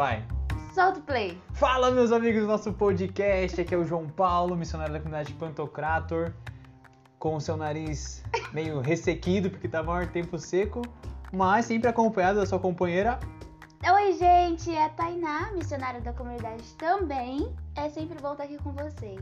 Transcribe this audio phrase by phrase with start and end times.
[0.00, 0.24] vai.
[0.72, 1.36] Solta o play.
[1.52, 3.60] Fala, meus amigos do nosso podcast.
[3.60, 6.32] Aqui é o João Paulo, missionário da comunidade Pantocrator,
[7.18, 8.24] com o seu nariz
[8.54, 10.80] meio ressequido, porque tá maior tempo seco,
[11.30, 13.18] mas sempre acompanhado da sua companheira.
[13.84, 17.54] Oi, gente, é a Tainá, missionária da comunidade também.
[17.76, 19.20] É sempre bom estar aqui com vocês.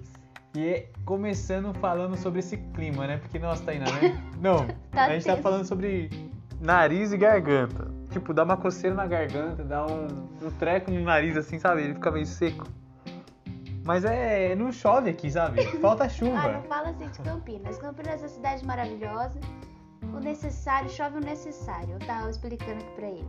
[0.57, 3.17] E começando falando sobre esse clima, né?
[3.17, 4.23] Porque, nossa, Tainá, né?
[4.41, 5.43] Não, Tá a gente tá tenso.
[5.43, 6.09] falando sobre
[6.61, 7.98] nariz e garganta.
[8.19, 10.07] Tipo, dá uma coceira na garganta, dá um,
[10.43, 11.83] um treco no nariz, assim, sabe?
[11.83, 12.67] Ele fica meio seco.
[13.85, 14.55] Mas é.
[14.55, 15.63] Não chove aqui, sabe?
[15.81, 16.63] Falta Ah, não chuva.
[16.69, 17.79] fala assim de Campinas.
[17.79, 19.39] Campinas é uma cidade maravilhosa.
[20.03, 21.91] O necessário, chove o necessário.
[21.93, 23.29] Eu tava explicando aqui pra ele.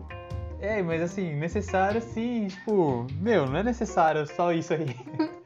[0.62, 4.88] É, mas assim, necessário sim, tipo, meu, não é necessário só isso aí.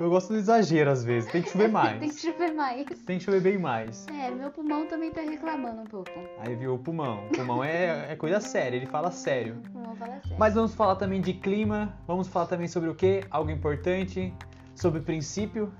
[0.00, 1.98] Eu gosto do exagero às vezes, tem que chover mais.
[1.98, 2.86] Tem que chover mais.
[3.06, 4.06] Tem que chover bem mais.
[4.08, 6.10] É, meu pulmão também tá reclamando um pouco.
[6.38, 7.26] Aí viu o pulmão.
[7.26, 9.56] O pulmão é, é coisa séria, ele fala sério.
[9.58, 10.36] O pulmão fala sério.
[10.38, 13.24] Mas vamos falar também de clima, vamos falar também sobre o quê?
[13.30, 14.32] Algo importante,
[14.74, 15.72] sobre princípio.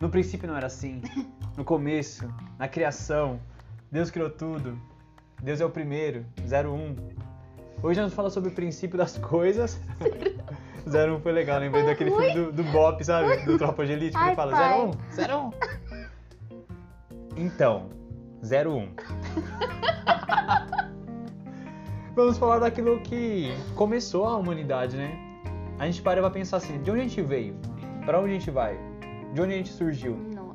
[0.00, 1.00] No princípio não era assim.
[1.56, 3.38] No começo, na criação,
[3.88, 4.76] Deus criou tudo.
[5.40, 6.96] Deus é o primeiro, 01.
[7.80, 9.78] Hoje vamos falar sobre o princípio das coisas.
[10.86, 13.44] 01 foi legal, lembrei daquele filme do, do Bop, sabe?
[13.44, 14.80] Do Tropa de Elite, que ele fala pai.
[14.80, 15.50] 01, 01.
[17.36, 17.88] Então,
[18.42, 18.88] 01.
[22.14, 25.18] Vamos falar daquilo que começou a humanidade, né?
[25.78, 27.56] A gente para pra pensar assim, de onde a gente veio?
[28.04, 28.78] Pra onde a gente vai?
[29.32, 30.16] De onde a gente surgiu?
[30.32, 30.54] Nossa.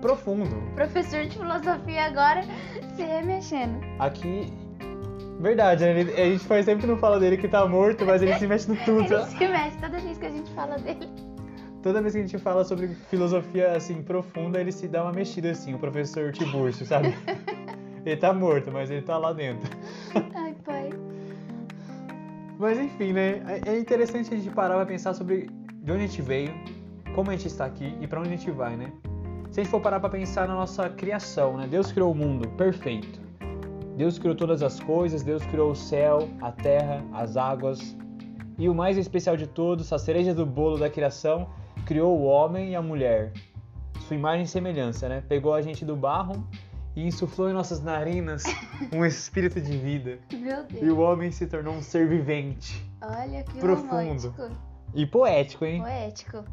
[0.00, 0.54] Profundo.
[0.76, 2.44] Professor de filosofia agora
[2.94, 3.80] se remexendo.
[3.98, 4.52] Aqui,
[5.38, 6.00] verdade, né?
[6.00, 8.46] Ele- a gente faz sempre que não fala dele que tá morto, mas ele se
[8.46, 9.14] mexe no tudo.
[9.14, 11.08] Ele se mexe toda vez que a gente fala dele.
[11.82, 15.50] Toda vez que a gente fala sobre filosofia assim profunda, ele se dá uma mexida
[15.50, 17.14] assim, o professor Tiburcio, sabe?
[18.06, 19.68] Ele tá morto, mas ele tá lá dentro.
[20.34, 20.88] Ai, pai.
[22.58, 23.42] Mas enfim, né?
[23.66, 25.50] É é interessante a gente parar pra pensar sobre
[25.82, 26.54] de onde a gente veio,
[27.14, 28.90] como a gente está aqui e pra onde a gente vai, né?
[29.50, 31.66] Se a gente for parar pra pensar na nossa criação, né?
[31.68, 33.20] Deus criou o mundo perfeito.
[33.98, 37.96] Deus criou todas as coisas, Deus criou o céu, a terra, as águas.
[38.56, 41.48] E o mais especial de todos, a cereja do bolo da criação,
[41.84, 43.32] criou o homem e a mulher.
[44.06, 45.20] Sua imagem e semelhança, né?
[45.28, 46.46] Pegou a gente do barro
[46.94, 48.44] e insuflou em nossas narinas
[48.94, 50.20] um espírito de vida.
[50.32, 50.80] Meu Deus.
[50.80, 52.88] E o homem se tornou um ser vivente.
[53.02, 54.28] Olha que Profundo.
[54.28, 54.48] romântico.
[54.94, 55.80] E poético, hein?
[55.80, 56.44] Poético.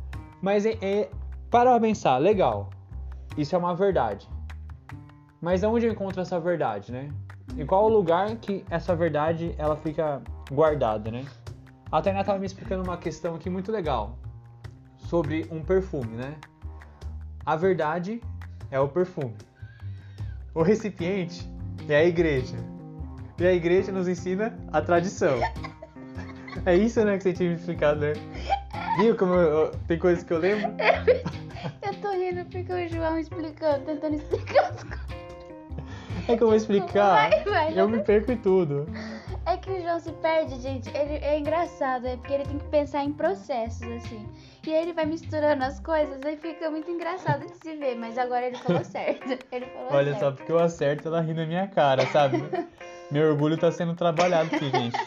[0.42, 1.12] Mas é, é,
[1.52, 2.72] para pensar, legal.
[3.38, 4.28] Isso é uma verdade.
[5.40, 7.08] Mas aonde eu encontro essa verdade, né?
[7.58, 11.26] Em qual lugar que essa verdade ela fica guardada, né?
[11.92, 14.18] A Tainá tava me explicando uma questão aqui muito legal
[14.98, 16.36] sobre um perfume, né?
[17.46, 18.22] A verdade
[18.72, 19.36] é o perfume.
[20.54, 21.48] O recipiente
[21.88, 22.58] é a igreja.
[23.38, 25.40] E a igreja nos ensina a tradição.
[26.66, 28.14] É isso, né, que você tinha me explicado, né?
[28.98, 30.72] Viu como eu- eu- tem coisas que eu lembro?
[31.82, 35.05] Eu tô rindo porque o João explicando, tentando explicar as coisas.
[36.28, 37.30] É que eu vou explicar.
[37.30, 38.88] Vai, vai, Eu me perco em tudo.
[39.46, 40.90] É que o João se perde, gente.
[40.90, 44.28] Ele é engraçado, é porque ele tem que pensar em processos, assim.
[44.66, 47.96] E aí ele vai misturando as coisas, aí fica muito engraçado de se ver.
[47.96, 49.38] Mas agora ele falou certo.
[49.52, 50.36] Ele falou Olha só, certo.
[50.38, 52.44] porque eu acerto, ela ri na minha cara, sabe?
[53.12, 54.98] Meu orgulho tá sendo trabalhado aqui, gente.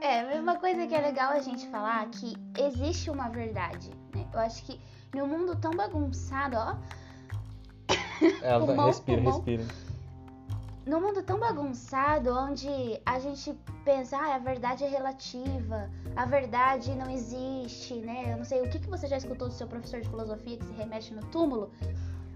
[0.00, 3.90] É, mas uma coisa que é legal a gente falar é que existe uma verdade,
[4.14, 4.26] né?
[4.32, 4.80] Eu acho que
[5.14, 6.76] no mundo tão bagunçado, ó,
[8.42, 9.34] Ela Pulmão, respira, pulmão.
[9.36, 9.64] respira.
[10.86, 12.68] Num mundo tão bagunçado onde
[13.06, 18.32] a gente pensa, ah, a verdade é relativa, a verdade não existe, né?
[18.32, 20.64] Eu não sei o que, que você já escutou do seu professor de filosofia que
[20.64, 21.70] se remete no túmulo,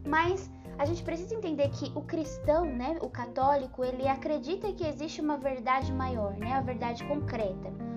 [0.06, 5.20] mas a gente precisa entender que o cristão, né, o católico, ele acredita que existe
[5.20, 7.87] uma verdade maior, né, a verdade concreta.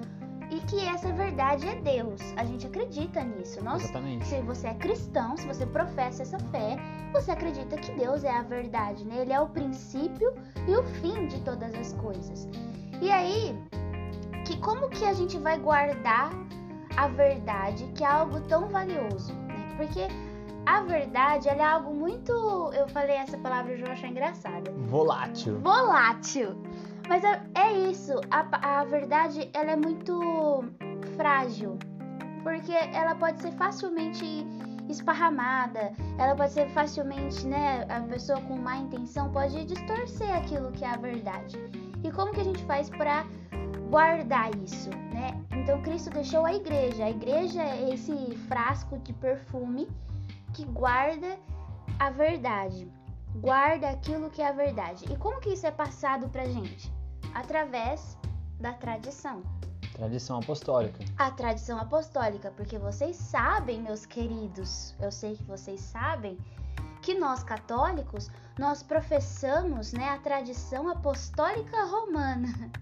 [0.68, 2.22] Que essa verdade é Deus.
[2.38, 3.64] A gente acredita nisso.
[3.64, 4.26] Nós Exatamente.
[4.26, 6.78] se você é cristão, se você professa essa fé,
[7.12, 9.22] você acredita que Deus é a verdade, né?
[9.22, 10.34] Ele é o princípio
[10.68, 12.48] e o fim de todas as coisas.
[13.02, 13.56] E aí,
[14.46, 16.32] que como que a gente vai guardar
[16.96, 19.74] a verdade, que é algo tão valioso, né?
[19.78, 20.08] Porque
[20.66, 22.32] a verdade, ela é algo muito,
[22.74, 25.60] eu falei essa palavra, eu já achei engraçada Volátil.
[25.60, 26.56] volátil.
[27.12, 30.64] Mas é, é isso, a, a verdade ela é muito
[31.18, 31.78] frágil,
[32.42, 34.48] porque ela pode ser facilmente
[34.88, 40.86] esparramada, ela pode ser facilmente, né, a pessoa com má intenção pode distorcer aquilo que
[40.86, 41.58] é a verdade.
[42.02, 43.26] E como que a gente faz para
[43.90, 45.38] guardar isso, né?
[45.52, 47.04] Então Cristo deixou a igreja.
[47.04, 49.90] A igreja é esse frasco de perfume
[50.54, 51.38] que guarda
[52.00, 52.90] a verdade.
[53.36, 55.12] Guarda aquilo que é a verdade.
[55.12, 57.01] E como que isso é passado pra gente?
[57.34, 58.18] Através
[58.60, 59.42] da tradição.
[59.94, 61.04] Tradição apostólica.
[61.18, 66.38] A tradição apostólica, porque vocês sabem, meus queridos, eu sei que vocês sabem
[67.02, 72.48] que nós católicos, nós professamos, né, a tradição apostólica romana.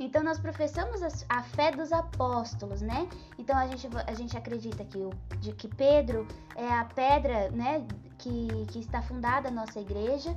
[0.00, 3.08] Então nós professamos a, fé dos apóstolos, né?
[3.38, 7.86] Então a gente, a gente acredita que, o, de, que Pedro é a pedra, né,
[8.18, 10.36] que, que está fundada a nossa igreja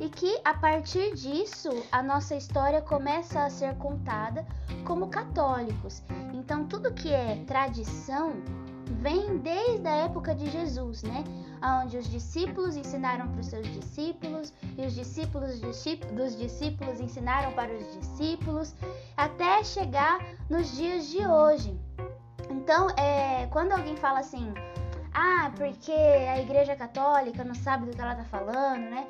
[0.00, 4.46] e que a partir disso a nossa história começa a ser contada
[4.84, 6.02] como católicos.
[6.32, 8.32] Então tudo que é tradição
[9.00, 11.24] vem desde a época de Jesus, né?
[11.82, 17.72] Onde os discípulos ensinaram para os seus discípulos e os discípulos dos discípulos ensinaram para
[17.72, 18.74] os discípulos,
[19.16, 21.78] até chegar nos dias de hoje.
[22.50, 24.52] Então, é, quando alguém fala assim,
[25.12, 29.06] ah, porque a Igreja Católica não sabe do que ela está falando, né?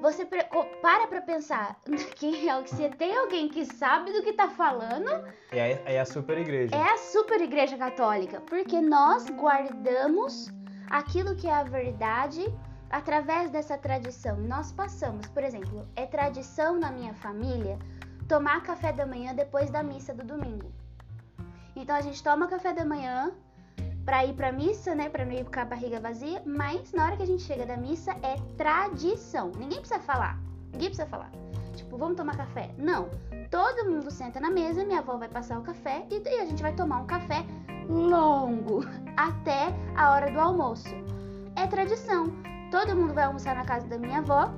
[0.00, 1.80] Você para pra pensar
[2.16, 5.08] que é se tem alguém que sabe do que tá falando.
[5.50, 6.74] É, é a super igreja.
[6.74, 8.40] É a super igreja católica.
[8.42, 10.52] Porque nós guardamos
[10.88, 12.44] aquilo que é a verdade
[12.90, 14.36] através dessa tradição.
[14.36, 17.78] Nós passamos, por exemplo, é tradição na minha família
[18.28, 20.70] tomar café da manhã depois da missa do domingo.
[21.74, 23.32] Então a gente toma café da manhã
[24.08, 27.16] para ir para missa, né, para não ir com a barriga vazia, mas na hora
[27.18, 29.52] que a gente chega da missa é tradição.
[29.58, 30.40] Ninguém precisa falar.
[30.72, 31.30] Ninguém precisa falar.
[31.76, 32.70] Tipo, vamos tomar café?
[32.78, 33.10] Não.
[33.50, 36.72] Todo mundo senta na mesa, minha avó vai passar o café e, a gente vai
[36.72, 37.44] tomar um café
[37.86, 38.80] longo
[39.14, 40.94] até a hora do almoço.
[41.54, 42.32] É tradição.
[42.70, 44.50] Todo mundo vai almoçar na casa da minha avó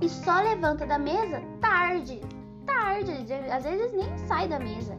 [0.00, 2.22] e só levanta da mesa tarde.
[2.64, 3.12] Tarde,
[3.52, 4.96] às vezes nem sai da mesa.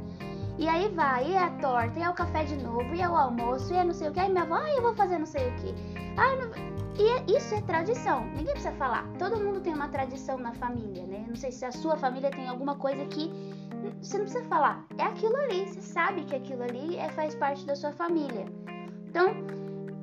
[0.60, 3.08] E aí vai, e é a torta, e é o café de novo, e é
[3.08, 4.20] o almoço, e é não sei o que.
[4.20, 5.74] Aí minha avó, ah, eu vou fazer não sei o que.
[6.18, 6.70] Ah, não...
[7.00, 9.08] E é, isso é tradição, ninguém precisa falar.
[9.18, 11.24] Todo mundo tem uma tradição na família, né?
[11.26, 13.32] Não sei se a sua família tem alguma coisa que
[14.02, 14.86] você não precisa falar.
[14.98, 18.46] É aquilo ali, você sabe que aquilo ali é, faz parte da sua família.
[19.08, 19.30] Então,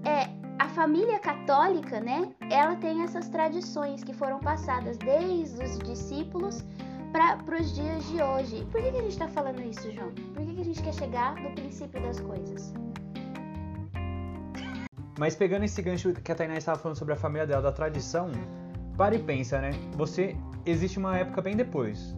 [0.07, 2.33] é, a família católica, né?
[2.51, 6.65] Ela tem essas tradições que foram passadas desde os discípulos
[7.13, 8.67] para os dias de hoje.
[8.71, 10.13] Por que, que a gente está falando isso, João?
[10.57, 12.73] Que a gente quer chegar no princípio das coisas?
[15.19, 18.31] Mas pegando esse gancho que a Tainá estava falando sobre a família dela, da tradição,
[18.97, 19.73] para e pensa, né?
[19.97, 22.17] Você existe uma época bem depois.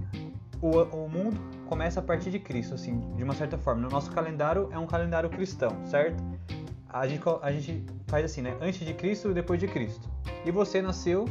[0.63, 1.37] O, o mundo
[1.67, 3.81] começa a partir de Cristo, assim, de uma certa forma.
[3.81, 6.23] No nosso calendário é um calendário cristão, certo?
[6.89, 8.57] A gente, a gente faz assim, né?
[8.61, 10.09] Antes de Cristo e depois de Cristo.
[10.47, 11.25] E você nasceu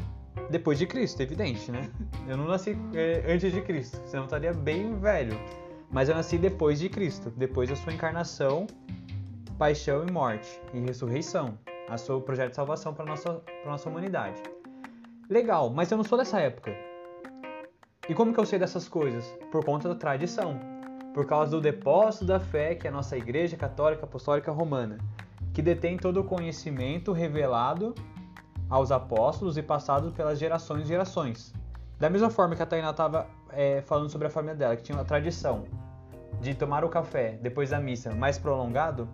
[0.50, 1.90] depois de Cristo, evidente, né?
[2.28, 5.40] Eu não nasci é, antes de Cristo, senão eu estaria bem velho.
[5.90, 8.68] Mas eu nasci depois de Cristo, depois da sua encarnação,
[9.58, 11.58] paixão e morte e ressurreição,
[11.90, 14.42] a seu projeto de salvação para nossa nossa humanidade.
[15.30, 16.76] Legal, mas eu não sou dessa época.
[18.10, 19.26] E como que eu sei dessas coisas?
[19.52, 20.60] Por conta da tradição,
[21.14, 24.98] por causa do depósito da fé que é a nossa Igreja Católica Apostólica Romana,
[25.54, 27.96] que detém todo o conhecimento revelado
[28.70, 31.54] aos apóstolos e passado pelas gerações e gerações.
[32.00, 34.98] Da mesma forma que a Tainá estava é, falando sobre a família dela, que tinha
[34.98, 35.64] uma tradição
[36.40, 39.10] de tomar o café depois da missa mais prolongado,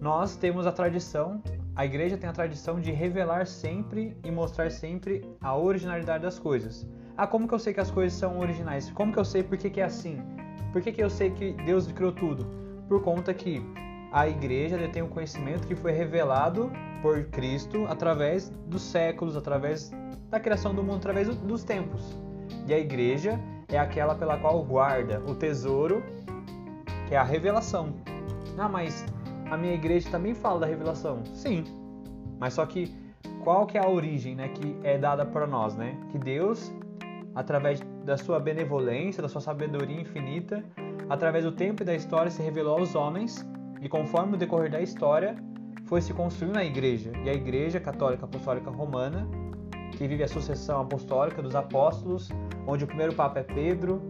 [0.00, 1.42] nós temos a tradição,
[1.74, 6.86] a igreja tem a tradição de revelar sempre e mostrar sempre a originalidade das coisas.
[7.16, 8.90] Ah, como que eu sei que as coisas são originais?
[8.90, 10.22] Como que eu sei por que, que é assim?
[10.72, 12.46] Por que, que eu sei que Deus criou tudo?
[12.88, 13.60] Por conta que
[14.12, 16.70] a igreja detém o um conhecimento que foi revelado
[17.04, 19.92] por Cristo através dos séculos, através
[20.30, 22.18] da criação do mundo, através dos tempos.
[22.66, 26.02] E a igreja é aquela pela qual guarda o tesouro,
[27.06, 27.92] que é a revelação.
[28.56, 29.04] Ah, mas
[29.50, 31.22] a minha igreja também fala da revelação.
[31.26, 31.64] Sim.
[32.40, 32.90] Mas só que
[33.42, 35.94] qual que é a origem, né, que é dada para nós, né?
[36.08, 36.72] Que Deus,
[37.34, 40.64] através da sua benevolência, da sua sabedoria infinita,
[41.10, 43.46] através do tempo e da história se revelou aos homens
[43.82, 45.36] e conforme o decorrer da história,
[45.84, 49.28] foi se construindo a igreja, e a igreja católica apostólica romana,
[49.92, 52.30] que vive a sucessão apostólica dos apóstolos,
[52.66, 54.02] onde o primeiro papa é Pedro,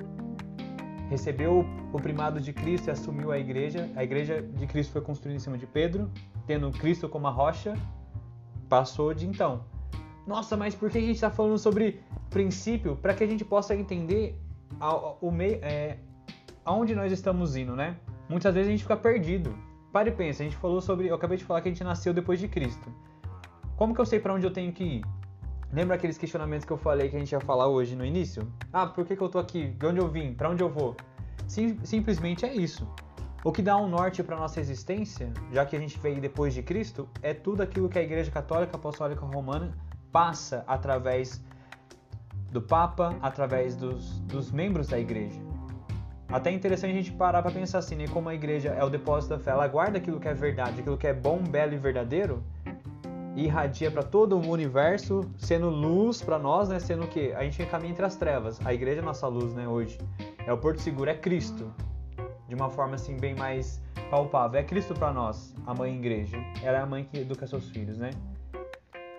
[1.10, 3.90] recebeu o primado de Cristo e assumiu a igreja.
[3.94, 6.10] A igreja de Cristo foi construída em cima de Pedro,
[6.46, 7.74] tendo Cristo como a rocha,
[8.68, 9.64] passou de então.
[10.26, 12.00] Nossa, mas por que a gente está falando sobre
[12.30, 12.96] princípio?
[12.96, 14.38] Para que a gente possa entender
[15.20, 15.98] o meio, é,
[16.64, 17.96] aonde nós estamos indo, né?
[18.28, 19.54] Muitas vezes a gente fica perdido.
[19.94, 21.06] Pare e pense, a gente falou sobre.
[21.06, 22.92] Eu acabei de falar que a gente nasceu depois de Cristo.
[23.76, 25.04] Como que eu sei para onde eu tenho que ir?
[25.72, 28.42] Lembra aqueles questionamentos que eu falei que a gente ia falar hoje no início?
[28.72, 29.68] Ah, por que, que eu tô aqui?
[29.68, 30.34] De onde eu vim?
[30.34, 30.96] Para onde eu vou?
[31.46, 32.88] Sim, simplesmente é isso.
[33.44, 36.60] O que dá um norte para nossa existência, já que a gente veio depois de
[36.64, 39.78] Cristo, é tudo aquilo que a Igreja Católica Apostólica Romana
[40.10, 41.40] passa através
[42.50, 45.53] do Papa, através dos, dos membros da Igreja.
[46.28, 48.06] Até é interessante a gente parar para pensar assim, né?
[48.08, 50.96] Como a igreja é o depósito da fé, ela guarda aquilo que é verdade, aquilo
[50.96, 52.42] que é bom, belo e verdadeiro,
[53.36, 56.78] e irradia para todo o universo, sendo luz para nós, né?
[56.78, 58.64] Sendo que a gente caminha entre as trevas.
[58.64, 59.68] A igreja é nossa luz, né?
[59.68, 59.98] Hoje
[60.46, 61.72] é o porto seguro, é Cristo,
[62.48, 64.60] de uma forma assim bem mais palpável.
[64.60, 66.36] É Cristo para nós, a mãe igreja.
[66.62, 68.10] Ela é a mãe que educa seus filhos, né?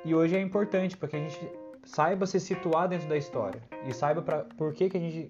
[0.04, 1.40] E hoje é importante para que a gente
[1.84, 5.30] saiba se situar dentro da história e saiba pra, por que, que a gente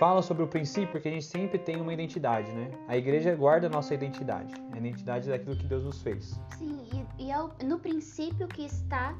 [0.00, 2.70] fala sobre o princípio, porque a gente sempre tem uma identidade, né?
[2.88, 6.40] A igreja guarda a nossa identidade, a identidade daquilo que Deus nos fez.
[6.56, 6.80] Sim,
[7.18, 9.14] e, e é no princípio que está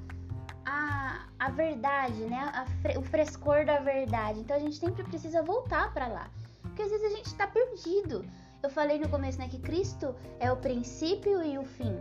[0.64, 2.50] a, a verdade, né?
[2.54, 4.40] A, o frescor da verdade.
[4.40, 6.30] Então a gente sempre precisa voltar para lá,
[6.62, 8.24] porque às vezes a gente está perdido.
[8.62, 11.94] Eu falei no começo, né, que Cristo é o princípio e o fim.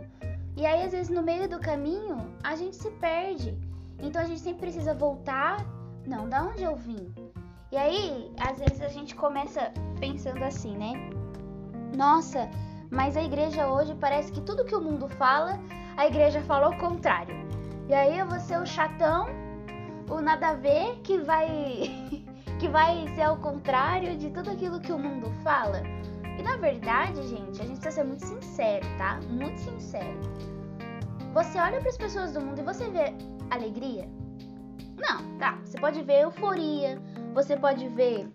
[0.56, 3.56] E aí, às vezes, no meio do caminho, a gente se perde.
[3.98, 5.66] Então a gente sempre precisa voltar.
[6.06, 7.12] Não, da onde eu vim?
[7.72, 10.92] E aí, às vezes a gente começa pensando assim, né?
[11.96, 12.50] Nossa,
[12.90, 15.56] mas a igreja hoje parece que tudo que o mundo fala,
[15.96, 17.34] a igreja fala o contrário.
[17.88, 19.26] E aí eu vou ser o chatão,
[20.08, 21.46] o nada a ver, que vai
[22.58, 25.80] que vai ser ao contrário de tudo aquilo que o mundo fala.
[26.38, 29.20] E na verdade, gente, a gente precisa ser muito sincero, tá?
[29.28, 30.18] Muito sincero.
[31.34, 33.14] Você olha para as pessoas do mundo e você vê
[33.48, 34.08] alegria?
[34.96, 35.58] Não, tá.
[35.64, 37.00] Você pode ver euforia,
[37.34, 38.30] você pode ver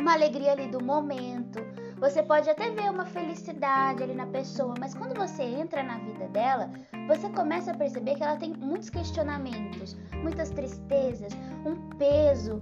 [0.00, 1.60] uma alegria ali do momento,
[1.98, 6.28] você pode até ver uma felicidade ali na pessoa, mas quando você entra na vida
[6.28, 6.70] dela,
[7.06, 11.32] você começa a perceber que ela tem muitos questionamentos, muitas tristezas,
[11.64, 12.60] um peso,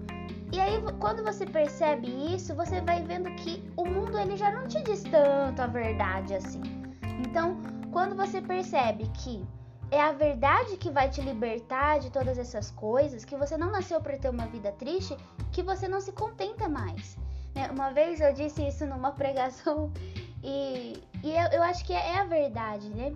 [0.53, 4.69] e aí, quando você percebe isso, você vai vendo que o mundo ele já não
[4.69, 6.61] te diz tanto a verdade assim.
[7.27, 7.59] Então,
[7.91, 9.43] quando você percebe que
[9.93, 14.01] é a verdade que vai te libertar de todas essas coisas, que você não nasceu
[14.01, 15.15] para ter uma vida triste,
[15.53, 17.19] que você não se contenta mais.
[17.55, 17.71] Né?
[17.71, 19.93] Uma vez eu disse isso numa pregação
[20.43, 23.15] e, e eu, eu acho que é, é a verdade, né?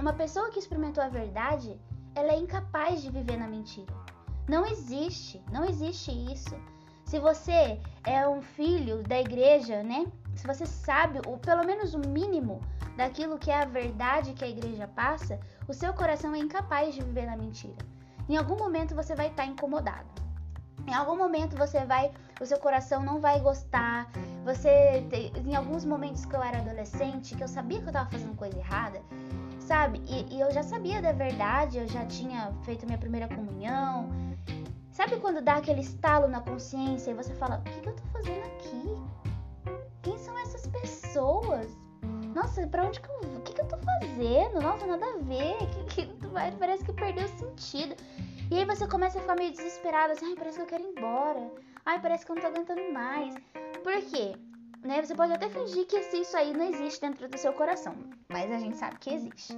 [0.00, 1.78] Uma pessoa que experimentou a verdade,
[2.16, 3.94] ela é incapaz de viver na mentira.
[4.48, 6.56] Não existe, não existe isso.
[7.04, 10.06] Se você é um filho da igreja, né?
[10.34, 12.60] Se você sabe, ou pelo menos o mínimo
[13.00, 17.02] daquilo que é a verdade que a igreja passa, o seu coração é incapaz de
[17.02, 17.82] viver na mentira.
[18.28, 20.08] Em algum momento você vai estar incomodado.
[20.86, 24.10] Em algum momento você vai, o seu coração não vai gostar.
[24.44, 24.70] Você,
[25.46, 28.58] em alguns momentos que eu era adolescente, que eu sabia que eu estava fazendo coisa
[28.58, 29.00] errada,
[29.60, 30.02] sabe?
[30.06, 34.10] E, e eu já sabia da verdade, eu já tinha feito minha primeira comunhão,
[34.92, 38.02] Sabe quando dá aquele estalo na consciência e você fala: o que, que eu tô
[38.12, 38.84] fazendo aqui?
[40.02, 41.79] Quem são essas pessoas?
[42.34, 43.36] Nossa, pra onde que eu?
[43.36, 44.60] O que, que eu tô fazendo?
[44.60, 45.56] Nossa, nada a ver.
[45.90, 47.96] Que, que, parece que perdeu o sentido.
[48.50, 50.94] E aí você começa a ficar meio desesperado, assim, ai, parece que eu quero ir
[50.96, 51.50] embora.
[51.84, 53.34] Ai, parece que eu não tô aguentando mais.
[53.82, 54.36] Por quê?
[54.82, 55.02] Né?
[55.02, 57.94] Você pode até fingir que isso aí não existe dentro do seu coração,
[58.28, 59.52] mas a gente sabe que existe.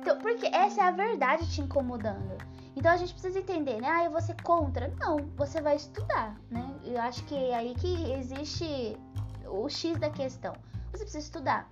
[0.00, 2.38] Então, porque essa é a verdade te incomodando.
[2.76, 3.88] Então a gente precisa entender, né?
[3.88, 4.88] Ah, eu vou ser contra.
[5.00, 6.74] Não, você vai estudar, né?
[6.84, 8.96] Eu acho que é aí que existe
[9.46, 10.54] o X da questão.
[10.92, 11.68] Você precisa estudar.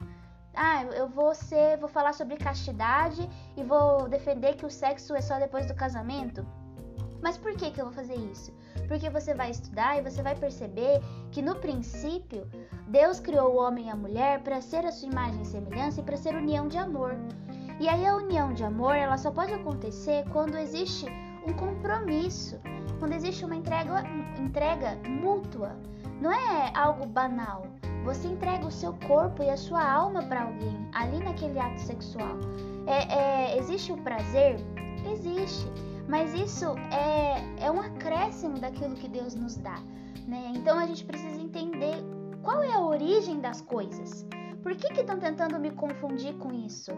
[0.55, 5.21] Ah, eu vou ser, vou falar sobre castidade e vou defender que o sexo é
[5.21, 6.47] só depois do casamento.
[7.23, 8.53] Mas por que que eu vou fazer isso?
[8.87, 11.01] Porque você vai estudar e você vai perceber
[11.31, 12.49] que no princípio
[12.87, 16.05] Deus criou o homem e a mulher para ser a sua imagem e semelhança e
[16.05, 17.17] para ser união de amor.
[17.81, 21.07] E aí a união de amor, ela só pode acontecer quando existe
[21.47, 22.61] um compromisso,
[22.99, 24.03] quando existe uma entrega,
[24.39, 25.77] entrega mútua.
[26.21, 27.67] Não é algo banal.
[28.09, 32.39] Você entrega o seu corpo e a sua alma para alguém ali naquele ato sexual.
[32.87, 34.57] É, é, existe o prazer?
[35.13, 35.71] Existe.
[36.09, 39.79] Mas isso é, é um acréscimo daquilo que Deus nos dá.
[40.27, 40.55] Né?
[40.57, 41.97] Então a gente precisa entender
[42.43, 44.27] qual é a origem das coisas.
[44.63, 46.93] Por que estão tentando me confundir com isso?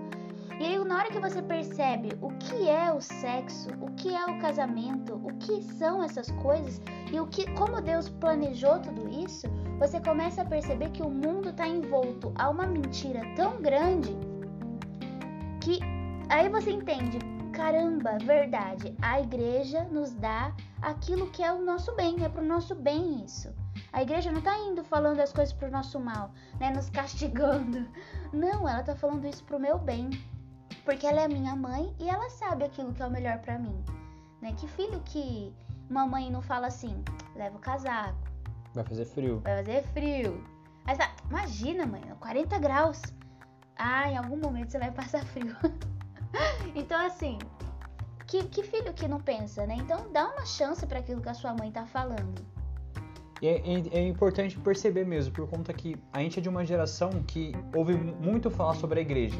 [0.61, 4.26] E aí, na hora que você percebe o que é o sexo, o que é
[4.26, 6.81] o casamento, o que são essas coisas
[7.12, 9.49] e o que, como Deus planejou tudo isso,
[9.80, 14.14] você começa a perceber que o mundo está envolto a uma mentira tão grande
[15.58, 15.80] que
[16.28, 17.18] aí você entende,
[17.50, 22.75] caramba, verdade, a igreja nos dá aquilo que é o nosso bem, é pro nosso
[22.75, 23.54] bem isso.
[23.90, 27.88] A igreja não está indo falando as coisas pro nosso mal, né, nos castigando.
[28.32, 30.10] Não, ela está falando isso pro meu bem
[30.84, 33.82] porque ela é minha mãe e ela sabe aquilo que é o melhor para mim.
[34.40, 34.52] Né?
[34.52, 35.52] Que filho que
[35.88, 37.02] mamãe não fala assim,
[37.34, 38.29] leva o casaco.
[38.74, 39.40] Vai fazer frio.
[39.40, 40.44] Vai fazer frio.
[40.86, 43.02] Aí você imagina, mãe, 40 graus.
[43.76, 45.56] Ah, em algum momento você vai passar frio.
[46.74, 47.38] então, assim,
[48.26, 49.76] que, que, filho que não pensa, né?
[49.78, 52.44] Então, dá uma chance para aquilo que a sua mãe tá falando.
[53.42, 57.10] É, é, é, importante perceber mesmo, por conta que a gente é de uma geração
[57.26, 59.38] que ouve muito falar sobre a igreja,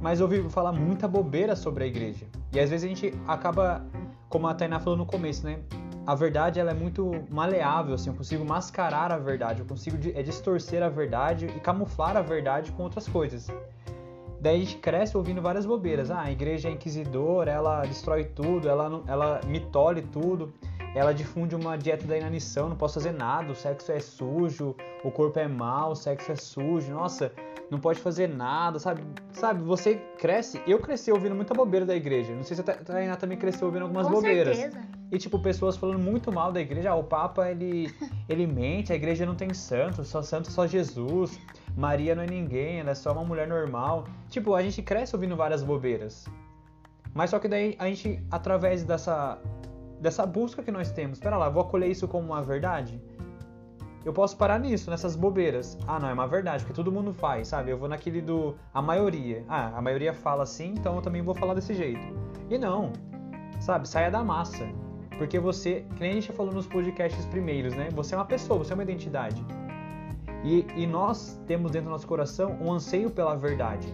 [0.00, 2.26] mas ouve falar muita bobeira sobre a igreja.
[2.52, 3.86] E às vezes a gente acaba,
[4.30, 5.60] como a Tainá falou no começo, né?
[6.06, 10.22] A verdade ela é muito maleável, assim, eu consigo mascarar a verdade, eu consigo é,
[10.22, 13.48] distorcer a verdade e camuflar a verdade com outras coisas.
[14.40, 16.10] Daí a gente cresce ouvindo várias bobeiras.
[16.10, 20.52] Ah, a igreja é inquisidora, ela destrói tudo, ela, ela mitole tudo
[20.94, 25.10] ela difunde uma dieta da inanição, não posso fazer nada, o sexo é sujo, o
[25.10, 27.32] corpo é mau, o sexo é sujo, nossa,
[27.70, 29.02] não pode fazer nada, sabe?
[29.32, 33.16] Sabe, você cresce, eu cresci ouvindo muita bobeira da igreja, não sei se a Tainá
[33.16, 34.56] também cresceu ouvindo algumas Com bobeiras.
[34.56, 34.84] Certeza.
[35.10, 37.92] E tipo, pessoas falando muito mal da igreja, ah, o Papa, ele,
[38.28, 41.38] ele mente, a igreja não tem santo, só santo só Jesus,
[41.76, 44.04] Maria não é ninguém, ela é só uma mulher normal.
[44.28, 46.26] Tipo, a gente cresce ouvindo várias bobeiras.
[47.12, 49.38] Mas só que daí a gente, através dessa
[50.00, 51.18] dessa busca que nós temos.
[51.18, 53.00] Espera lá, vou acolher isso como uma verdade?
[54.04, 55.78] Eu posso parar nisso, nessas bobeiras.
[55.86, 57.70] Ah, não, é uma verdade, porque todo mundo faz, sabe?
[57.70, 59.44] Eu vou naquele do a maioria.
[59.48, 62.06] Ah, a maioria fala assim, então eu também vou falar desse jeito.
[62.50, 62.92] E não,
[63.60, 63.88] sabe?
[63.88, 64.66] Saia da massa.
[65.16, 67.88] Porque você, que nem a gente falou nos podcasts primeiros, né?
[67.92, 69.42] Você é uma pessoa, você é uma identidade.
[70.44, 73.88] E, e nós temos dentro do nosso coração um anseio pela verdade.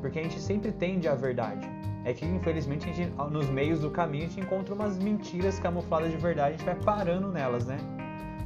[0.00, 1.70] Porque a gente sempre tende à verdade
[2.04, 6.10] é que infelizmente a gente, nos meios do caminho a gente encontra umas mentiras camufladas
[6.10, 7.78] de verdade, a gente vai parando nelas, né?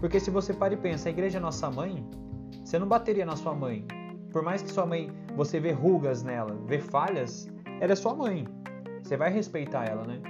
[0.01, 2.05] Porque se você para e pensa, a igreja é nossa mãe,
[2.65, 3.87] você não bateria na sua mãe.
[4.33, 7.49] Por mais que sua mãe, você vê rugas nela, vê falhas,
[7.81, 8.47] ela é sua mãe.
[9.03, 10.21] Você vai respeitar ela, né?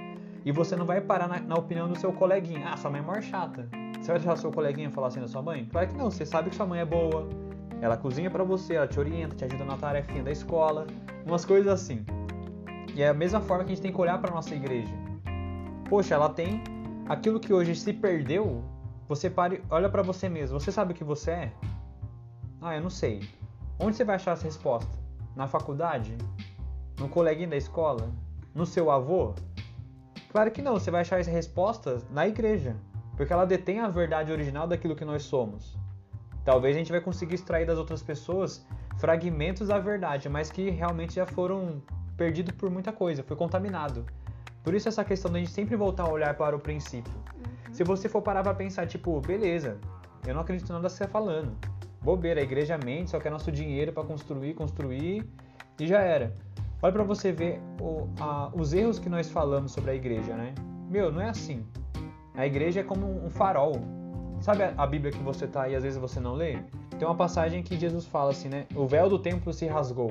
[0.45, 2.69] E você não vai parar na, na opinião do seu coleguinha.
[2.69, 3.67] Ah, sua mãe é maior chata.
[3.99, 5.65] Você vai deixar seu coleguinha falar assim da sua mãe?
[5.65, 7.27] Claro que não, você sabe que sua mãe é boa.
[7.81, 10.87] Ela cozinha para você, ela te orienta, te ajuda na tarefinha da escola,
[11.25, 12.05] umas coisas assim.
[12.95, 14.93] E é a mesma forma que a gente tem que olhar para nossa igreja.
[15.89, 16.61] Poxa, ela tem
[17.07, 18.63] aquilo que hoje se perdeu.
[19.07, 20.59] Você pare, olha para você mesmo.
[20.59, 21.53] Você sabe o que você é?
[22.61, 23.27] Ah, eu não sei.
[23.79, 24.91] Onde você vai achar essa resposta?
[25.35, 26.17] Na faculdade?
[26.99, 28.11] No coleguinha da escola?
[28.53, 29.33] No seu avô?
[30.29, 32.75] Claro que não, você vai achar essa resposta na igreja,
[33.15, 35.77] porque ela detém a verdade original daquilo que nós somos.
[36.43, 38.65] Talvez a gente vai conseguir extrair das outras pessoas
[38.97, 41.81] fragmentos da verdade, mas que realmente já foram
[42.17, 44.05] perdido por muita coisa, foi contaminado.
[44.63, 47.13] Por isso essa questão de a gente sempre voltar a olhar para o princípio.
[47.77, 49.77] Se você for parar para pensar, tipo, beleza,
[50.25, 51.55] eu não acredito em nada que você está falando.
[52.01, 55.23] Bobeira, a igreja mente, só quer nosso dinheiro para construir, construir
[55.79, 56.33] e já era.
[56.81, 60.55] Olha para você ver o, a, os erros que nós falamos sobre a igreja, né?
[60.89, 61.63] Meu, não é assim.
[62.33, 63.73] A igreja é como um farol.
[64.41, 66.57] Sabe a, a Bíblia que você tá e às vezes você não lê?
[66.97, 68.65] Tem uma passagem que Jesus fala assim, né?
[68.75, 70.09] O véu do templo se rasgou.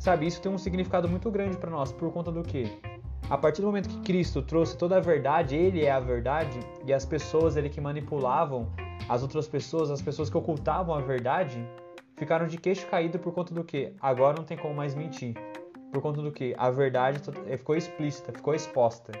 [0.00, 2.76] Sabe, isso tem um significado muito grande para nós, por conta do que?
[3.30, 6.92] A partir do momento que Cristo trouxe toda a verdade, ele é a verdade, e
[6.92, 8.68] as pessoas ele que manipulavam
[9.08, 11.66] as outras pessoas, as pessoas que ocultavam a verdade,
[12.16, 13.94] ficaram de queixo caído por conta do que?
[14.00, 15.34] Agora não tem como mais mentir.
[15.90, 16.54] Por conta do que?
[16.58, 19.12] A verdade eh, ficou explícita, ficou exposta.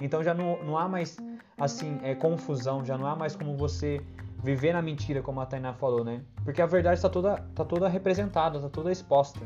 [0.00, 1.18] Então já não, não há mais
[1.58, 4.00] assim é, confusão, já não há mais como você
[4.42, 6.22] viver na mentira, como a Tainá falou, né?
[6.44, 9.40] Porque a verdade está toda, tá toda representada, está toda exposta.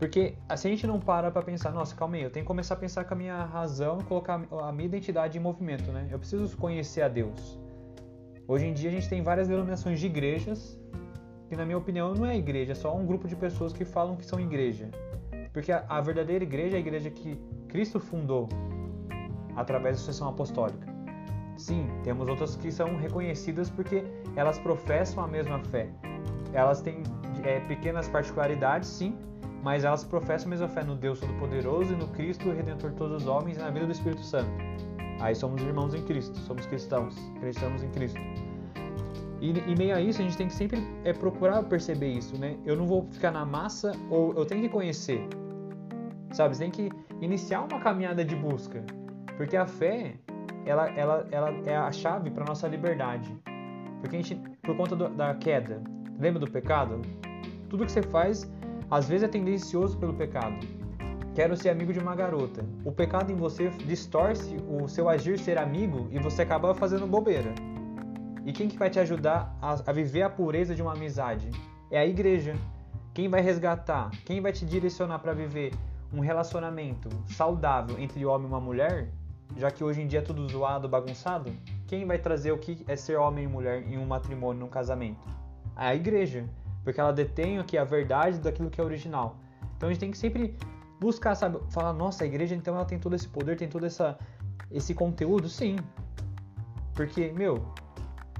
[0.00, 2.72] Porque se a gente não para pra pensar, nossa, calma aí, eu tenho que começar
[2.72, 6.08] a pensar com a minha razão, colocar a minha identidade em movimento, né?
[6.10, 7.60] Eu preciso conhecer a Deus.
[8.48, 10.80] Hoje em dia a gente tem várias denominações de igrejas,
[11.50, 14.16] que na minha opinião não é igreja, é só um grupo de pessoas que falam
[14.16, 14.88] que são igreja.
[15.52, 18.48] Porque a, a verdadeira igreja é a igreja que Cristo fundou
[19.54, 20.88] através da sucessão apostólica.
[21.58, 24.02] Sim, temos outras que são reconhecidas porque
[24.34, 25.90] elas professam a mesma fé.
[26.54, 27.02] Elas têm
[27.44, 29.14] é, pequenas particularidades, sim,
[29.62, 33.22] mas elas professam a mesma fé no Deus Todo-Poderoso e no Cristo, Redentor de todos
[33.22, 34.50] os homens e na vida do Espírito Santo.
[35.20, 38.20] Aí somos irmãos em Cristo, somos cristãos, cristãos em Cristo.
[39.40, 42.56] E, e meio a isso, a gente tem que sempre é, procurar perceber isso, né?
[42.64, 45.26] Eu não vou ficar na massa ou eu tenho que conhecer.
[46.32, 46.56] Sabe?
[46.56, 48.84] Você tem que iniciar uma caminhada de busca.
[49.36, 50.14] Porque a fé,
[50.66, 53.34] ela, ela, ela é a chave para nossa liberdade.
[54.00, 55.82] Porque a gente, por conta do, da queda,
[56.18, 57.00] lembra do pecado?
[57.68, 58.50] Tudo que você faz
[58.90, 60.66] às vezes é tendencioso pelo pecado.
[61.34, 62.64] Quero ser amigo de uma garota.
[62.84, 67.54] O pecado em você distorce o seu agir ser amigo e você acaba fazendo bobeira.
[68.44, 71.48] E quem que vai te ajudar a, a viver a pureza de uma amizade?
[71.88, 72.56] É a igreja.
[73.14, 74.10] Quem vai resgatar?
[74.24, 75.72] Quem vai te direcionar para viver
[76.12, 79.08] um relacionamento saudável entre homem e uma mulher?
[79.56, 81.52] Já que hoje em dia é tudo zoado, bagunçado?
[81.86, 85.28] Quem vai trazer o que é ser homem e mulher em um matrimônio, num casamento?
[85.76, 86.44] A igreja
[86.84, 89.36] porque ela detém aqui a verdade daquilo que é original.
[89.76, 90.56] Então a gente tem que sempre
[91.00, 94.18] buscar, sabe, falar, nossa, a igreja então ela tem todo esse poder, tem todo essa,
[94.70, 95.76] esse conteúdo, sim.
[96.94, 97.72] Porque, meu,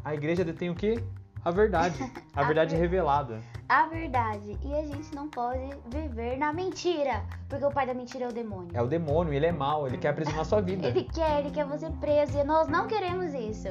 [0.04, 1.02] a igreja detém o quê?
[1.44, 1.98] A verdade.
[2.34, 3.40] A, verdade ver- revelada.
[3.70, 4.58] A verdade.
[4.64, 7.24] E a gente não pode viver na mentira.
[7.48, 8.70] Porque o pai da mentira é o demônio.
[8.74, 10.88] É o demônio, ele é mau, ele quer aprisionar a sua vida.
[10.88, 13.68] Ele quer, ele quer você preso e nós não queremos isso.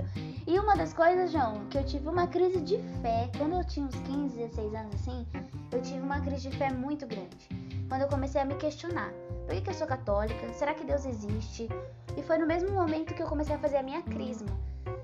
[0.48, 3.86] E uma das coisas, João, que eu tive uma crise de fé, quando eu tinha
[3.86, 5.28] uns 15, 16 anos assim,
[5.70, 7.50] eu tive uma crise de fé muito grande.
[7.90, 9.12] Quando eu comecei a me questionar,
[9.46, 10.54] por que, que eu sou católica?
[10.54, 11.68] Será que Deus existe?
[12.16, 14.58] E foi no mesmo momento que eu comecei a fazer a minha crisma.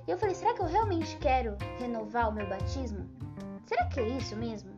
[0.08, 3.25] E eu falei, será que eu realmente quero renovar o meu batismo?
[3.66, 4.72] Será que é isso mesmo?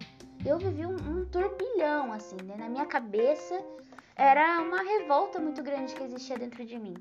[0.45, 2.55] Eu vivi um, um turbilhão, assim, né?
[2.57, 3.61] Na minha cabeça
[4.15, 6.95] era uma revolta muito grande que existia dentro de mim.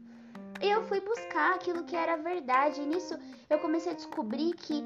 [0.61, 2.81] Eu fui buscar aquilo que era verdade.
[2.81, 3.17] E nisso
[3.49, 4.85] eu comecei a descobrir que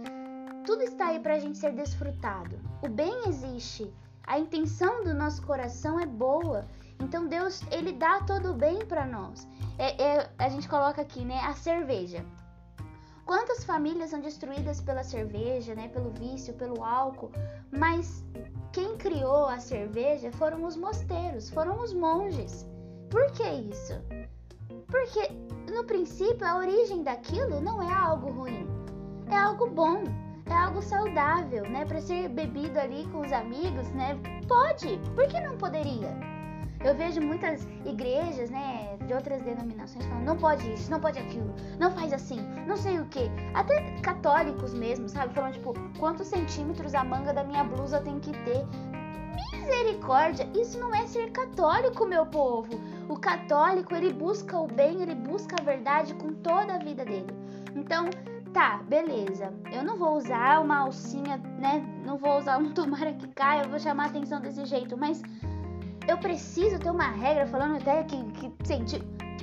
[0.67, 2.59] tudo está aí pra gente ser desfrutado.
[2.83, 3.93] O bem existe.
[4.27, 6.67] A intenção do nosso coração é boa.
[7.01, 9.49] Então Deus, ele dá todo o bem pra nós.
[9.79, 12.25] É, é- a gente coloca aqui, né, a cerveja.
[13.31, 17.31] Quantas famílias são destruídas pela cerveja, né, pelo vício, pelo álcool,
[17.71, 18.25] mas
[18.73, 22.67] quem criou a cerveja foram os mosteiros, foram os monges.
[23.09, 23.95] Por que isso?
[24.89, 25.31] Porque
[25.73, 28.67] no princípio a origem daquilo não é algo ruim,
[29.31, 30.03] é algo bom,
[30.47, 31.85] é algo saudável, né?
[31.85, 34.19] Para ser bebido ali com os amigos, né?
[34.49, 36.40] Pode, por que não poderia?
[36.83, 41.55] Eu vejo muitas igrejas, né, de outras denominações falando, não pode isso, não pode aquilo,
[41.79, 43.31] não faz assim, não sei o que.
[43.53, 45.35] Até católicos mesmo, sabe?
[45.35, 48.67] Falando, tipo, quantos centímetros a manga da minha blusa tem que ter.
[49.53, 52.81] Misericórdia, isso não é ser católico, meu povo.
[53.09, 57.33] O católico, ele busca o bem, ele busca a verdade com toda a vida dele.
[57.75, 58.09] Então,
[58.53, 59.53] tá, beleza.
[59.73, 61.85] Eu não vou usar uma alcinha, né?
[62.05, 65.23] Não vou usar um tomara que caia, eu vou chamar a atenção desse jeito, mas
[66.11, 68.99] eu preciso ter uma regra falando até que, que senti.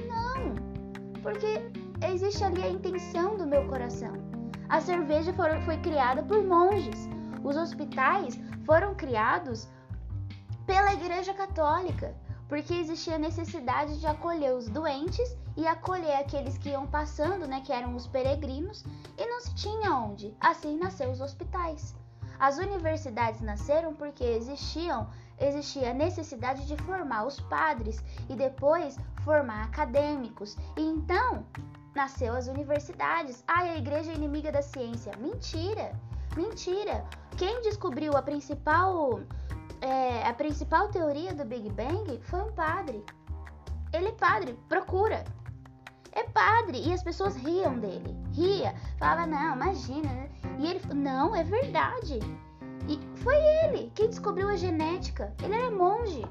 [0.06, 0.54] Não,
[1.22, 1.72] porque
[2.06, 4.14] existe ali a intenção do meu coração.
[4.68, 7.08] A cerveja foram- foi criada por monges.
[7.44, 9.68] Os hospitais foram criados
[10.66, 12.14] pela Igreja Católica,
[12.50, 17.62] porque existia a necessidade de acolher os doentes e acolher aqueles que iam passando, né,
[17.66, 18.84] que eram os peregrinos,
[19.18, 20.36] e não se tinha onde.
[20.40, 21.96] Assim nasceu os hospitais.
[22.38, 25.08] As universidades nasceram porque existiam
[25.40, 30.58] existia a necessidade de formar os padres e depois formar acadêmicos.
[30.76, 31.46] E então
[31.96, 33.44] nasceu as universidades.
[33.48, 35.12] Ah, a igreja é inimiga da ciência.
[35.18, 35.92] Mentira!
[36.36, 37.06] Mentira!
[37.38, 39.20] Quem descobriu a principal
[39.82, 43.04] é, a principal teoria do Big Bang foi um padre.
[43.94, 45.24] Ele é padre, procura.
[46.12, 46.82] É padre.
[46.84, 48.18] E as pessoas riam dele.
[48.34, 48.74] Ria.
[48.98, 50.12] Falava, não, imagina.
[50.12, 50.30] né?
[50.60, 52.20] E ele, não, é verdade.
[52.88, 55.34] E foi ele quem descobriu a genética.
[55.44, 56.24] Ele era monge.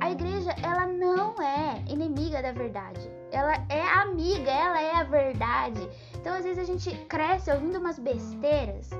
[0.00, 3.00] A igreja, ela não é inimiga da verdade.
[3.32, 5.88] Ela é amiga, ela é a verdade.
[6.14, 8.90] Então, às vezes, a gente cresce ouvindo umas besteiras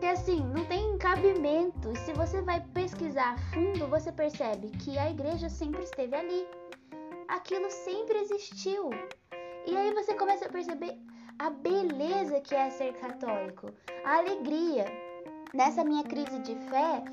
[0.00, 1.96] que, assim, não tem cabimento.
[1.98, 6.46] Se você vai pesquisar a fundo, você percebe que a igreja sempre esteve ali.
[7.28, 8.90] Aquilo sempre existiu.
[9.66, 10.98] E aí você começa a perceber
[11.38, 13.70] a beleza que é ser católico,
[14.04, 15.11] a alegria.
[15.54, 17.04] Nessa minha crise de fé,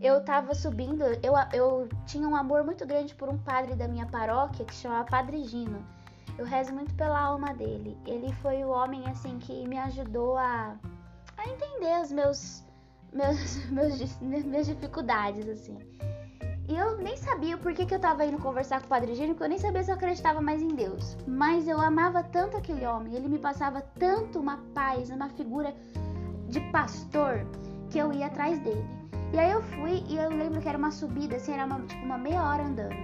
[0.00, 4.06] eu tava subindo, eu, eu tinha um amor muito grande por um padre da minha
[4.06, 5.84] paróquia que se chamava Padre Gino.
[6.38, 7.98] Eu rezo muito pela alma dele.
[8.06, 10.76] Ele foi o homem assim que me ajudou a,
[11.36, 12.64] a entender os meus,
[13.12, 15.76] meus, meus, minhas dificuldades assim.
[16.68, 19.30] E eu nem sabia por que, que eu tava indo conversar com o Padre Gino,
[19.30, 21.16] porque eu nem sabia se eu acreditava mais em Deus.
[21.26, 25.74] Mas eu amava tanto aquele homem, ele me passava tanto uma paz, uma figura
[26.46, 27.44] de pastor,
[27.90, 28.84] que eu ia atrás dele.
[29.32, 32.04] E aí eu fui e eu lembro que era uma subida, assim, era uma, tipo
[32.04, 32.96] uma meia hora andando.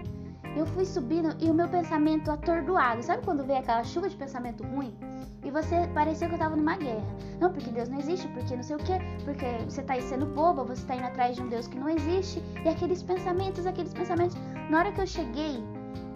[0.57, 3.03] Eu fui subindo e o meu pensamento atordoado.
[3.03, 4.97] Sabe quando vem aquela chuva de pensamento ruim?
[5.44, 7.05] E você pareceu que eu tava numa guerra.
[7.40, 10.25] Não, porque Deus não existe, porque não sei o quê, porque você tá aí sendo
[10.25, 12.42] boba, você tá indo atrás de um Deus que não existe.
[12.64, 14.37] E aqueles pensamentos, aqueles pensamentos.
[14.70, 15.62] Na hora que eu cheguei,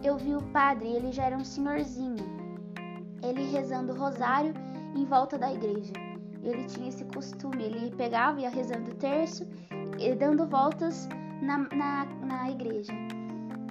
[0.03, 2.25] eu vi o padre, ele já era um senhorzinho.
[3.23, 4.55] Ele rezando o rosário
[4.95, 5.93] em volta da igreja.
[6.43, 9.47] Ele tinha esse costume, ele pegava e ia rezando o terço
[9.99, 11.09] e dando voltas
[11.43, 12.93] na, na, na igreja.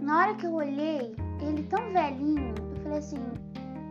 [0.01, 3.17] Na hora que eu olhei, ele tão velhinho, eu falei assim,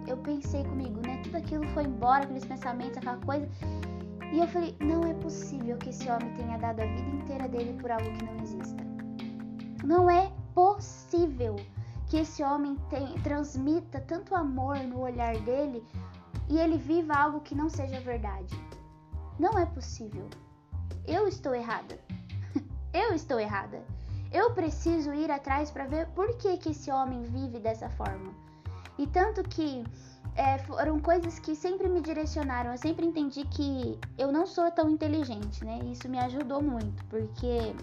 [0.06, 1.20] eu pensei comigo, né?
[1.24, 3.48] Tudo aquilo foi embora, aqueles pensamentos, aquela coisa.
[4.32, 7.76] E eu falei, não é possível que esse homem tenha dado a vida inteira dele
[7.80, 8.84] por algo que não exista.
[9.84, 11.56] Não é possível
[12.06, 15.82] que esse homem tem- transmita tanto amor no olhar dele
[16.48, 18.54] e ele viva algo que não seja verdade.
[19.38, 20.28] Não é possível.
[21.06, 21.98] Eu estou errada.
[22.92, 23.82] Eu estou errada.
[24.32, 28.32] Eu preciso ir atrás para ver por que, que esse homem vive dessa forma.
[28.98, 29.84] E tanto que
[30.34, 32.72] é, foram coisas que sempre me direcionaram.
[32.72, 35.78] Eu sempre entendi que eu não sou tão inteligente, né?
[35.84, 37.74] Isso me ajudou muito, porque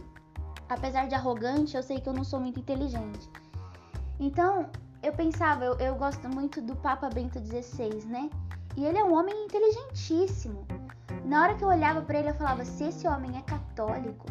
[0.70, 3.30] apesar de arrogante, eu sei que eu não sou muito inteligente.
[4.20, 4.70] Então,
[5.02, 8.30] eu pensava, eu, eu gosto muito do Papa Bento XVI, né?
[8.76, 10.66] E ele é um homem inteligentíssimo.
[11.26, 14.26] Na hora que eu olhava para ele, eu falava: se esse homem é católico,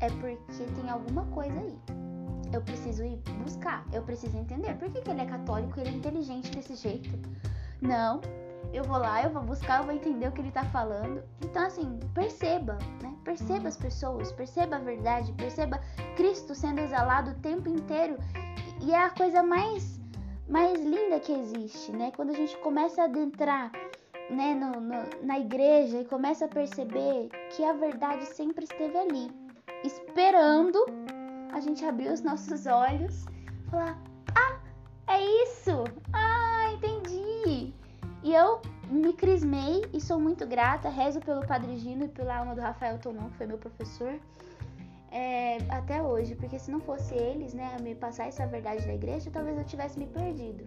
[0.00, 1.78] é porque tem alguma coisa aí.
[2.52, 4.74] Eu preciso ir buscar, eu preciso entender.
[4.74, 7.18] Por que, que ele é católico ele é inteligente desse jeito?
[7.80, 8.20] Não,
[8.72, 11.22] eu vou lá, eu vou buscar, eu vou entender o que ele tá falando.
[11.42, 13.14] Então, assim, perceba, né?
[13.24, 15.80] Perceba as pessoas, perceba a verdade, perceba
[16.16, 18.16] Cristo sendo exalado o tempo inteiro.
[18.80, 20.00] E é a coisa mais,
[20.48, 22.12] mais linda que existe, né?
[22.14, 23.72] Quando a gente começa a adentrar
[24.30, 29.30] né, no, no, na igreja e começa a perceber que a verdade sempre esteve ali,
[29.84, 30.84] esperando
[31.52, 33.24] a gente abrir os nossos olhos,
[33.70, 33.98] falar:
[34.34, 34.58] Ah,
[35.08, 35.84] é isso!
[36.12, 37.72] Ah, entendi!
[38.22, 38.60] E eu
[38.90, 42.98] me crismei e sou muito grata, rezo pelo Padre Gino e pela alma do Rafael
[42.98, 44.18] Tomão, que foi meu professor,
[45.10, 49.30] é, até hoje, porque se não fosse eles, né, me passar essa verdade da igreja,
[49.30, 50.64] talvez eu tivesse me perdido.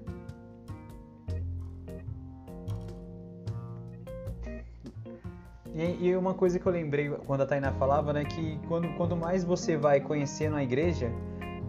[5.79, 9.15] E, e, uma coisa que eu lembrei quando a Tainá falava, né, que quando, quando
[9.15, 11.09] mais você vai conhecendo a igreja,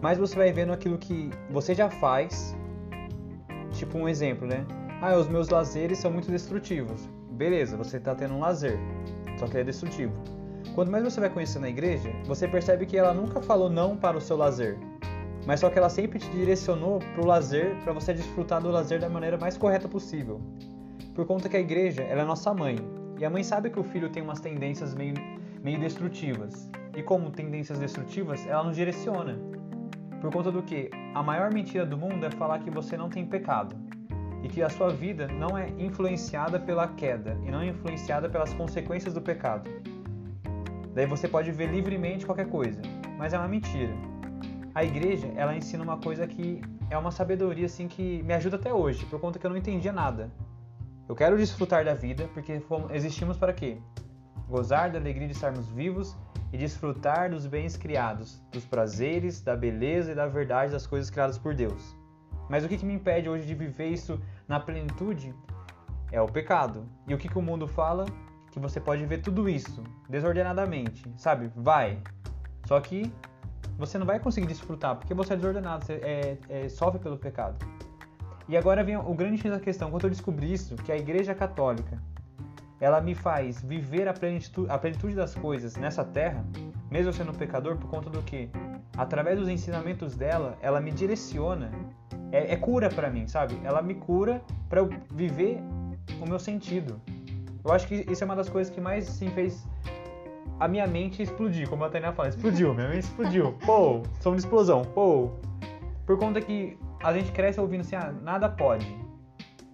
[0.01, 2.53] mais você vai vendo aquilo que você já faz.
[3.71, 4.65] Tipo um exemplo, né?
[5.01, 7.07] Ah, os meus lazeres são muito destrutivos.
[7.31, 8.77] Beleza, você está tendo um lazer,
[9.39, 10.11] só que ele é destrutivo.
[10.75, 14.17] Quanto mais você vai conhecendo a igreja, você percebe que ela nunca falou não para
[14.17, 14.77] o seu lazer,
[15.47, 18.99] mas só que ela sempre te direcionou para o lazer, para você desfrutar do lazer
[18.99, 20.41] da maneira mais correta possível.
[21.15, 22.75] Por conta que a igreja ela é nossa mãe,
[23.21, 25.13] e a mãe sabe que o filho tem umas tendências meio,
[25.63, 26.67] meio destrutivas.
[26.97, 29.37] E como tendências destrutivas, ela nos direciona.
[30.19, 33.23] Por conta do que a maior mentira do mundo é falar que você não tem
[33.23, 33.75] pecado
[34.41, 38.55] e que a sua vida não é influenciada pela queda e não é influenciada pelas
[38.55, 39.69] consequências do pecado.
[40.95, 42.81] Daí você pode ver livremente qualquer coisa,
[43.19, 43.93] mas é uma mentira.
[44.73, 48.73] A igreja, ela ensina uma coisa que é uma sabedoria assim que me ajuda até
[48.73, 50.31] hoje, por conta que eu não entendia nada.
[51.11, 52.61] Eu quero desfrutar da vida porque
[52.93, 53.77] existimos para quê?
[54.47, 56.15] Gozar da alegria de estarmos vivos
[56.53, 61.37] e desfrutar dos bens criados, dos prazeres, da beleza e da verdade das coisas criadas
[61.37, 61.97] por Deus.
[62.49, 65.35] Mas o que, me impede hoje de viver isso na plenitude
[66.13, 66.87] é o pecado.
[67.05, 68.05] E o que, que o mundo fala?
[68.49, 71.51] Que você pode ver tudo isso desordenadamente, sabe?
[71.53, 72.01] Vai.
[72.65, 73.13] Só que
[73.77, 77.57] você não vai conseguir desfrutar porque você é desordenado, você é, é, sofre pelo pecado.
[78.51, 79.89] E agora vem o grande X da questão.
[79.89, 81.97] Quando eu descobri isso, que a Igreja Católica
[82.81, 86.45] ela me faz viver a plenitude, a plenitude das coisas nessa terra,
[86.89, 88.49] mesmo sendo pecador, por conta do que?
[88.97, 91.71] Através dos ensinamentos dela, ela me direciona.
[92.29, 93.57] É, é cura para mim, sabe?
[93.63, 95.63] Ela me cura para eu viver
[96.21, 96.99] o meu sentido.
[97.63, 99.65] Eu acho que isso é uma das coisas que mais assim, fez
[100.59, 103.53] a minha mente explodir, como a Tainá fala, explodiu, minha mente explodiu.
[103.65, 105.31] Pô, som de explosão, pô.
[106.05, 108.87] Por conta que a gente cresce ouvindo assim, ah, nada pode.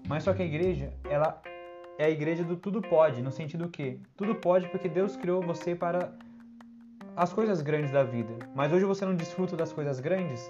[0.08, 1.42] Mas só que a igreja, ela
[1.98, 5.76] é a igreja do tudo pode, no sentido que tudo pode porque Deus criou você
[5.76, 6.12] para
[7.16, 8.34] as coisas grandes da vida.
[8.56, 10.50] Mas hoje você não desfruta das coisas grandes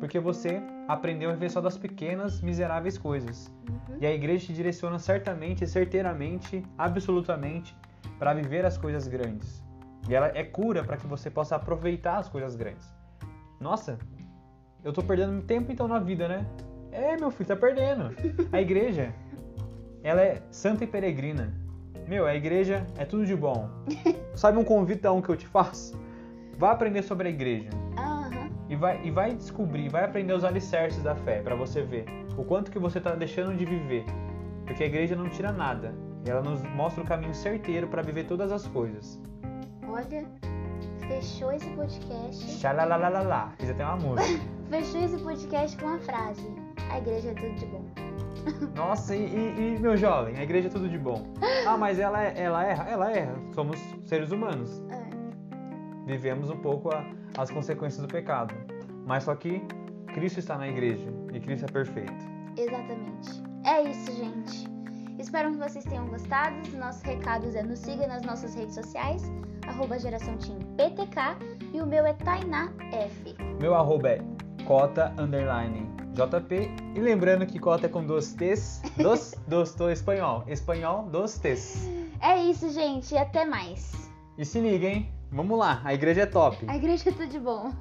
[0.00, 3.52] porque você aprendeu a viver só das pequenas, miseráveis coisas.
[3.68, 3.98] Uhum.
[4.00, 7.76] E a igreja te direciona certamente, certeiramente, absolutamente
[8.18, 9.62] para viver as coisas grandes.
[10.08, 12.92] E ela é cura para que você possa aproveitar as coisas grandes.
[13.60, 13.98] Nossa,
[14.84, 16.46] eu tô perdendo tempo então na vida, né?
[16.92, 18.10] É, meu filho, tá perdendo.
[18.52, 19.12] A igreja,
[20.02, 21.52] ela é santa e peregrina.
[22.06, 23.68] Meu, a igreja é tudo de bom.
[24.34, 25.98] Sabe um convitão que eu te faço?
[26.56, 27.68] Vai aprender sobre a igreja.
[27.98, 28.50] Uhum.
[28.68, 32.44] E, vai, e vai descobrir, vai aprender os alicerces da fé para você ver o
[32.44, 34.04] quanto que você tá deixando de viver.
[34.64, 35.94] Porque a igreja não tira nada.
[36.24, 39.20] Ela nos mostra o caminho certeiro para viver todas as coisas.
[39.86, 40.24] Olha,
[41.08, 42.58] fechou esse podcast.
[42.58, 43.52] Xalalalala.
[43.58, 44.57] Fiz até uma música.
[44.68, 46.46] Fechou esse podcast com uma frase:
[46.90, 47.84] A igreja é tudo de bom.
[48.74, 51.22] Nossa, e, e, e, meu jovem, a igreja é tudo de bom.
[51.66, 52.88] Ah, mas ela, ela erra?
[52.88, 53.34] Ela erra.
[53.54, 54.82] Somos seres humanos.
[54.90, 55.08] É.
[56.06, 57.04] Vivemos um pouco a,
[57.36, 58.54] as consequências do pecado.
[59.06, 59.62] Mas só que
[60.14, 62.38] Cristo está na igreja e Cristo é perfeito.
[62.56, 63.42] Exatamente.
[63.64, 64.68] É isso, gente.
[65.18, 66.56] Espero que vocês tenham gostado.
[66.62, 69.22] Os nossos recados é nos siga nas nossas redes sociais,
[69.66, 70.36] arroba geração
[70.76, 71.36] PTK,
[71.74, 73.34] e o meu é Tainá F.
[73.60, 74.37] Meu arroba é
[74.68, 76.70] cota underline JP.
[76.94, 80.44] E lembrando que cota é com dois T's, dos, dos, do espanhol.
[80.46, 81.88] Espanhol, dos T's.
[82.20, 83.16] É isso, gente.
[83.16, 84.10] Até mais.
[84.36, 85.10] E se liga, hein?
[85.32, 86.66] Vamos lá, a igreja é top.
[86.68, 87.72] A igreja é tudo de bom.